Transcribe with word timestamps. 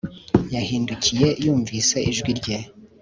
Yahindukiye 0.55 1.27
yumvise 1.43 1.97
ijwi 2.11 2.31
rye 2.39 2.57